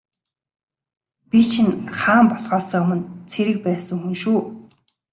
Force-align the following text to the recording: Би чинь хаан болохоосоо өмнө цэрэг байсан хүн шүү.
Би 1.29 1.39
чинь 1.51 1.73
хаан 1.99 2.25
болохоосоо 2.31 2.81
өмнө 2.83 3.07
цэрэг 3.29 3.57
байсан 3.65 3.97
хүн 4.01 4.15
шүү. 4.21 4.39